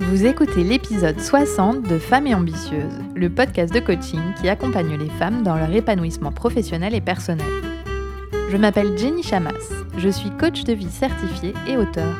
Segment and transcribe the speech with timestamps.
[0.00, 5.10] Vous écoutez l'épisode 60 de Femmes et Ambitieuses, le podcast de coaching qui accompagne les
[5.10, 7.46] femmes dans leur épanouissement professionnel et personnel.
[8.50, 9.52] Je m'appelle Jenny Chamas,
[9.98, 12.14] je suis coach de vie certifiée et auteur.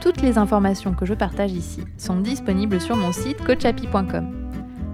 [0.00, 4.50] Toutes les informations que je partage ici sont disponibles sur mon site coachapi.com.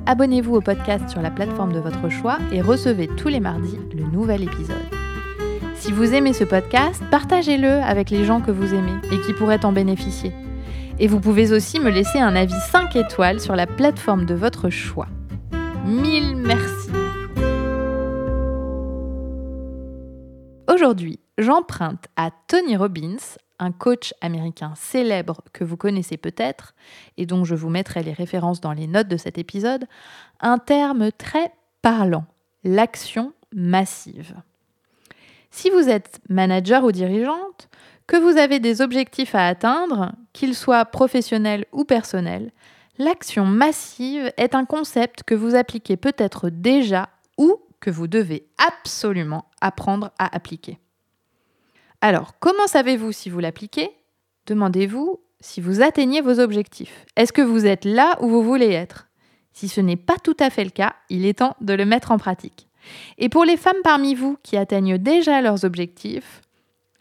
[0.06, 4.04] Abonnez-vous au podcast sur la plateforme de votre choix et recevez tous les mardis le
[4.04, 4.77] nouvel épisode.
[5.74, 9.64] Si vous aimez ce podcast, partagez-le avec les gens que vous aimez et qui pourraient
[9.64, 10.32] en bénéficier.
[11.03, 14.70] Et vous pouvez aussi me laisser un avis 5 étoiles sur la plateforme de votre
[14.70, 15.09] choix.
[15.84, 16.91] Mille merci.
[20.73, 23.16] Aujourd'hui, j'emprunte à Tony Robbins,
[23.59, 26.73] un coach américain célèbre que vous connaissez peut-être
[27.16, 29.87] et dont je vous mettrai les références dans les notes de cet épisode,
[30.38, 32.27] un terme très parlant,
[32.62, 34.37] l'action massive.
[35.51, 37.69] Si vous êtes manager ou dirigeante,
[38.06, 42.52] que vous avez des objectifs à atteindre, qu'ils soient professionnels ou personnels,
[42.98, 49.46] l'action massive est un concept que vous appliquez peut-être déjà ou que vous devez absolument
[49.60, 50.79] apprendre à appliquer.
[52.01, 53.91] Alors, comment savez-vous si vous l'appliquez?
[54.46, 57.04] Demandez-vous si vous atteignez vos objectifs.
[57.16, 59.09] Est-ce que vous êtes là où vous voulez être?
[59.52, 62.10] Si ce n'est pas tout à fait le cas, il est temps de le mettre
[62.10, 62.69] en pratique.
[63.19, 66.41] Et pour les femmes parmi vous qui atteignent déjà leurs objectifs,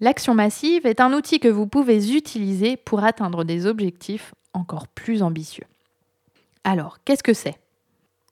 [0.02, 5.24] l'action massive est un outil que vous pouvez utiliser pour atteindre des objectifs encore plus
[5.24, 5.66] ambitieux.
[6.66, 7.58] Alors, qu'est-ce que c'est?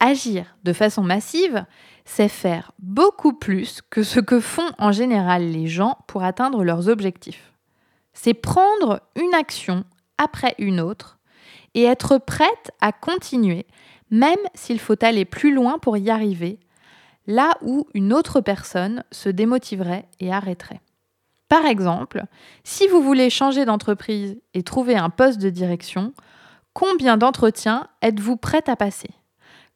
[0.01, 1.65] Agir de façon massive,
[2.05, 6.89] c'est faire beaucoup plus que ce que font en général les gens pour atteindre leurs
[6.89, 7.53] objectifs.
[8.13, 9.83] C'est prendre une action
[10.17, 11.19] après une autre
[11.75, 13.67] et être prête à continuer,
[14.09, 16.59] même s'il faut aller plus loin pour y arriver,
[17.27, 20.81] là où une autre personne se démotiverait et arrêterait.
[21.49, 22.25] Par exemple,
[22.63, 26.13] si vous voulez changer d'entreprise et trouver un poste de direction,
[26.73, 29.09] combien d'entretiens êtes-vous prête à passer?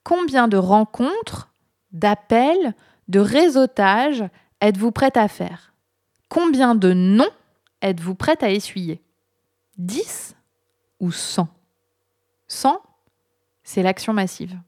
[0.04, 1.52] Combien de rencontres,
[1.92, 2.76] d'appels,
[3.08, 4.24] de réseautage
[4.62, 5.74] êtes-vous prête à faire?
[6.30, 7.32] Combien de noms
[7.82, 9.02] êtes-vous prête à essuyer?
[9.78, 10.36] 10
[11.00, 11.48] ou 100
[12.48, 12.80] 100,
[13.64, 14.60] c'est l'action massive.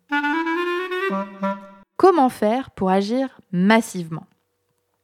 [1.98, 4.26] Comment faire pour agir massivement?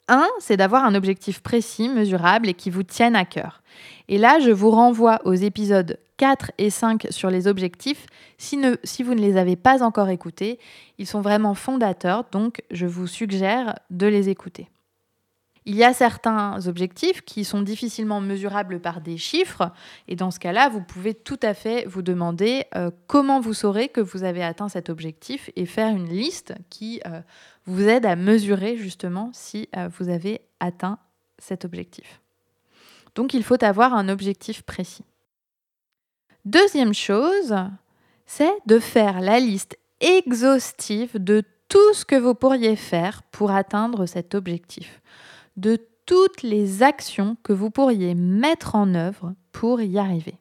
[0.07, 3.61] Un, c'est d'avoir un objectif précis, mesurable et qui vous tienne à cœur.
[4.07, 8.05] Et là, je vous renvoie aux épisodes 4 et 5 sur les objectifs.
[8.37, 10.59] Si, si vous ne les avez pas encore écoutés,
[10.97, 14.69] ils sont vraiment fondateurs, donc je vous suggère de les écouter.
[15.65, 19.71] Il y a certains objectifs qui sont difficilement mesurables par des chiffres,
[20.07, 23.87] et dans ce cas-là, vous pouvez tout à fait vous demander euh, comment vous saurez
[23.87, 27.21] que vous avez atteint cet objectif et faire une liste qui euh,
[27.65, 30.97] vous aide à mesurer justement si euh, vous avez atteint
[31.37, 32.21] cet objectif.
[33.13, 35.05] Donc il faut avoir un objectif précis.
[36.43, 37.55] Deuxième chose,
[38.25, 44.07] c'est de faire la liste exhaustive de tout ce que vous pourriez faire pour atteindre
[44.07, 45.01] cet objectif
[45.61, 50.35] de toutes les actions que vous pourriez mettre en œuvre pour y arriver.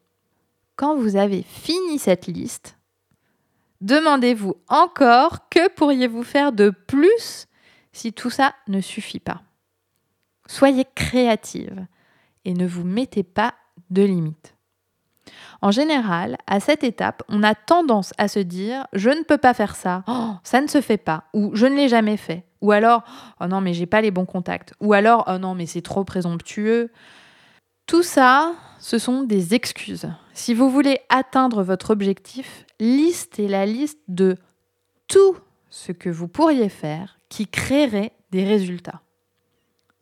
[0.76, 2.78] Quand vous avez fini cette liste,
[3.82, 7.46] demandez-vous encore que pourriez-vous faire de plus
[7.92, 9.42] si tout ça ne suffit pas.
[10.46, 11.86] Soyez créative
[12.46, 13.54] et ne vous mettez pas
[13.90, 14.54] de limites.
[15.60, 19.52] En général, à cette étape, on a tendance à se dire je ne peux pas
[19.52, 22.72] faire ça, oh, ça ne se fait pas, ou je ne l'ai jamais fait, ou
[22.72, 23.02] alors
[23.40, 26.04] oh non mais j'ai pas les bons contacts, ou alors oh non mais c'est trop
[26.04, 26.90] présomptueux.
[27.86, 30.08] Tout ça, ce sont des excuses.
[30.32, 34.36] Si vous voulez atteindre votre objectif, listez la liste de
[35.08, 35.36] tout
[35.70, 39.00] ce que vous pourriez faire qui créerait des résultats.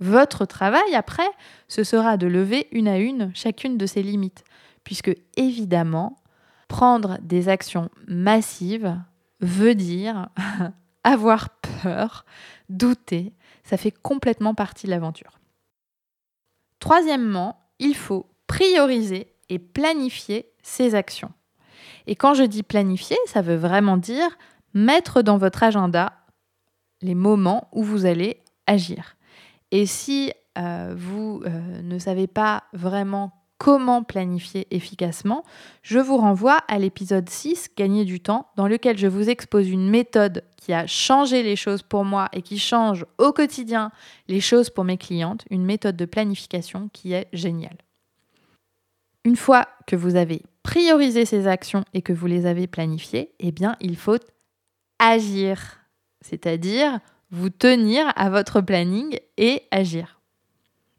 [0.01, 1.29] Votre travail, après,
[1.67, 4.45] ce sera de lever une à une chacune de ces limites
[4.89, 6.17] puisque évidemment,
[6.67, 8.99] prendre des actions massives
[9.41, 10.31] veut dire
[11.09, 11.49] avoir
[11.83, 12.25] peur,
[12.69, 13.33] douter,
[13.65, 15.39] ça fait complètement partie de l'aventure.
[16.81, 21.33] Troisièmement, il faut prioriser et planifier ses actions.
[22.07, 24.37] Et quand je dis planifier, ça veut vraiment dire
[24.75, 26.13] mettre dans votre agenda
[27.01, 29.17] les moments où vous allez agir.
[29.71, 35.45] Et si euh, vous euh, ne savez pas vraiment comment planifier efficacement,
[35.83, 39.91] je vous renvoie à l'épisode 6, Gagner du temps, dans lequel je vous expose une
[39.91, 43.91] méthode qui a changé les choses pour moi et qui change au quotidien
[44.29, 47.79] les choses pour mes clientes, une méthode de planification qui est géniale.
[49.25, 53.53] Une fois que vous avez priorisé ces actions et que vous les avez planifiées, eh
[53.53, 54.19] bien, il faut
[54.99, 55.81] agir,
[56.21, 57.01] c'est-à-dire
[57.31, 60.18] vous tenir à votre planning et agir.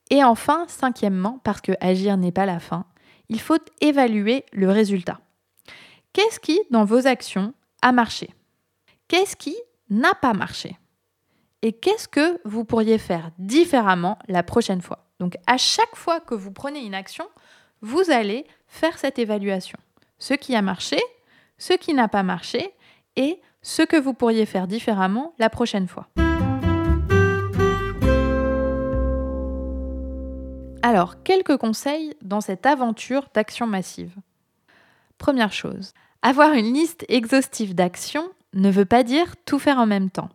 [0.09, 2.85] Et enfin, cinquièmement, parce que agir n'est pas la fin,
[3.29, 5.19] il faut évaluer le résultat.
[6.13, 8.29] Qu'est-ce qui, dans vos actions, a marché?
[9.07, 9.55] Qu'est-ce qui
[9.89, 10.77] n'a pas marché?
[11.61, 15.05] Et qu'est-ce que vous pourriez faire différemment la prochaine fois?
[15.19, 17.25] Donc à chaque fois que vous prenez une action,
[17.81, 19.77] vous allez faire cette évaluation.
[20.17, 20.99] Ce qui a marché,
[21.57, 22.73] ce qui n'a pas marché
[23.15, 26.07] et ce que vous pourriez faire différemment la prochaine fois.
[30.81, 34.15] Alors, quelques conseils dans cette aventure d'action massive.
[35.17, 40.09] Première chose, avoir une liste exhaustive d'actions ne veut pas dire tout faire en même
[40.09, 40.29] temps.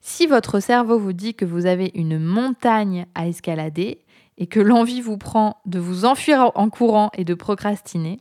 [0.00, 4.00] Si votre cerveau vous dit que vous avez une montagne à escalader
[4.38, 8.20] et que l'envie vous prend de vous enfuir en courant et de procrastiner,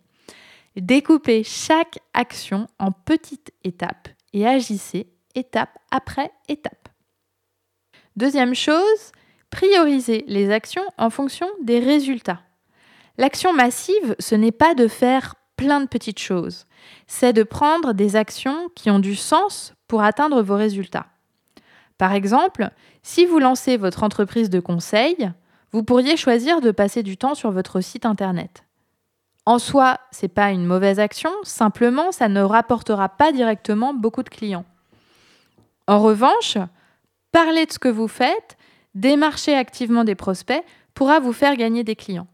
[0.75, 6.89] découpez chaque action en petites étapes et agissez étape après étape.
[8.17, 9.11] Deuxième chose,
[9.55, 12.41] priorisez les actions en fonction des résultats.
[13.17, 16.65] L'action massive, ce n'est pas de faire plein de petites choses,
[17.07, 21.05] c'est de prendre des actions qui ont du sens pour atteindre vos résultats.
[21.97, 22.69] Par exemple,
[23.01, 25.31] si vous lancez votre entreprise de conseil,
[25.71, 28.65] vous pourriez choisir de passer du temps sur votre site internet.
[29.45, 34.23] En soi, ce n'est pas une mauvaise action, simplement ça ne rapportera pas directement beaucoup
[34.23, 34.65] de clients.
[35.87, 36.57] En revanche,
[37.31, 38.54] parler de ce que vous faites,
[38.95, 40.63] démarcher activement des prospects
[40.93, 42.27] pourra vous faire gagner des clients.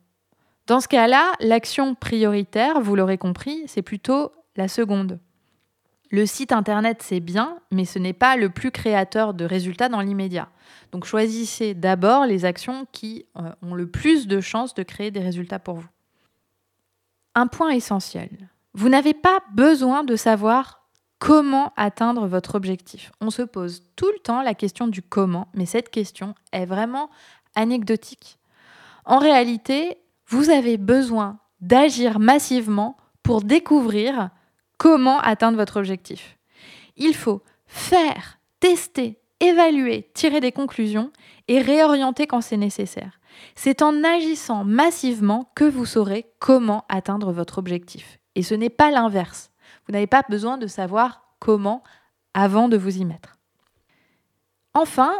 [0.68, 5.20] Dans ce cas-là, l'action prioritaire, vous l'aurez compris, c'est plutôt la seconde.
[6.12, 10.02] Le site internet, c'est bien, mais ce n'est pas le plus créateur de résultats dans
[10.02, 10.50] l'immédiat.
[10.92, 15.22] Donc choisissez d'abord les actions qui euh, ont le plus de chances de créer des
[15.22, 15.88] résultats pour vous.
[17.34, 18.50] Un point essentiel.
[18.74, 20.81] Vous n'avez pas besoin de savoir
[21.22, 23.12] comment atteindre votre objectif.
[23.22, 27.12] On se pose tout le temps la question du comment, mais cette question est vraiment
[27.54, 28.40] anecdotique.
[29.06, 34.32] En réalité, vous avez besoin d'agir massivement pour découvrir
[34.80, 36.40] comment atteindre votre objectif.
[36.98, 41.12] Il faut faire, tester, évaluer, tirer des conclusions
[41.48, 43.20] et réorienter quand c'est nécessaire.
[43.54, 48.18] C'est en agissant massivement que vous saurez comment atteindre votre objectif.
[48.34, 49.51] Et ce n'est pas l'inverse.
[49.86, 51.84] Vous n'avez pas besoin de savoir comment
[52.34, 53.38] avant de vous y mettre.
[54.74, 55.16] Enfin,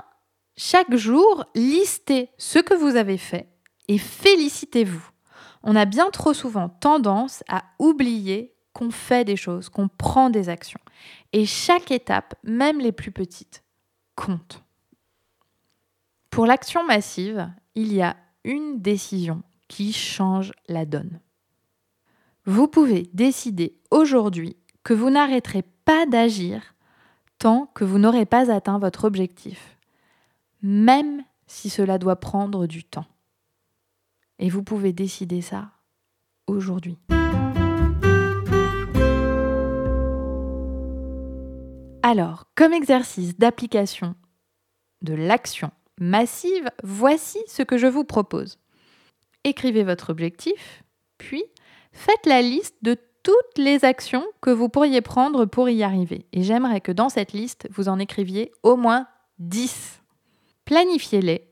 [0.56, 3.50] chaque jour, listez ce que vous avez fait
[3.88, 5.10] et félicitez-vous.
[5.64, 10.50] On a bien trop souvent tendance à oublier qu'on fait des choses, qu'on prend des
[10.50, 10.80] actions.
[11.34, 13.64] Et chaque étape, même les plus petites,
[14.16, 14.64] compte.
[16.30, 21.20] Pour l'action massive, il y a une décision qui change la donne.
[22.46, 26.74] Vous pouvez décider aujourd'hui que vous n'arrêterez pas d'agir
[27.38, 29.78] tant que vous n'aurez pas atteint votre objectif,
[30.64, 33.06] même si cela doit prendre du temps.
[34.40, 35.70] Et vous pouvez décider ça
[36.48, 36.98] aujourd'hui.
[42.02, 44.16] Alors, comme exercice d'application
[45.04, 48.58] de l'action massive, voici ce que je vous propose.
[49.44, 50.84] Écrivez votre objectif,
[51.20, 51.44] puis
[51.92, 56.26] faites la liste de toutes les actions que vous pourriez prendre pour y arriver.
[56.34, 59.08] Et j'aimerais que dans cette liste, vous en écriviez au moins
[59.40, 60.02] 10.
[60.66, 61.48] Planifiez-les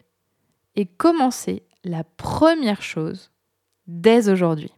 [0.76, 3.32] et commencez la première chose
[3.88, 4.72] dès aujourd'hui.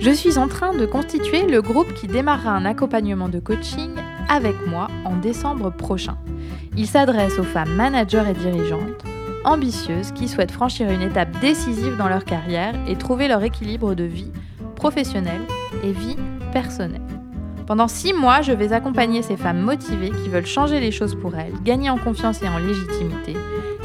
[0.00, 3.94] Je suis en train de constituer le groupe qui démarrera un accompagnement de coaching
[4.28, 6.18] avec moi en décembre prochain.
[6.76, 9.04] Il s'adresse aux femmes managers et dirigeantes,
[9.44, 14.04] ambitieuses qui souhaitent franchir une étape décisive dans leur carrière et trouver leur équilibre de
[14.04, 14.32] vie
[14.76, 15.42] professionnelle
[15.84, 16.16] et vie
[16.52, 17.02] personnelle.
[17.66, 21.36] Pendant six mois, je vais accompagner ces femmes motivées qui veulent changer les choses pour
[21.36, 23.36] elles, gagner en confiance et en légitimité,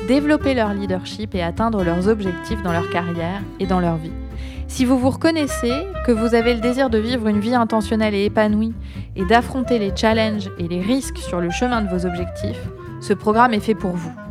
[0.07, 4.11] développer leur leadership et atteindre leurs objectifs dans leur carrière et dans leur vie.
[4.67, 5.73] Si vous vous reconnaissez,
[6.05, 8.73] que vous avez le désir de vivre une vie intentionnelle et épanouie
[9.15, 12.61] et d'affronter les challenges et les risques sur le chemin de vos objectifs,
[12.99, 14.26] ce programme est fait pour vous.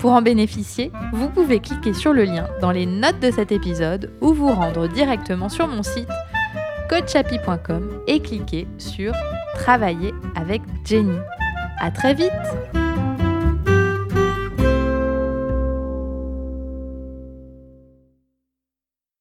[0.00, 4.10] Pour en bénéficier, vous pouvez cliquer sur le lien dans les notes de cet épisode
[4.22, 6.08] ou vous rendre directement sur mon site
[6.88, 9.12] coachapi.com et cliquer sur
[9.54, 11.18] Travailler avec Jenny.
[11.78, 12.30] À très vite